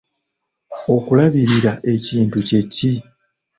[0.95, 2.91] Okulabirira ekintu kye ki?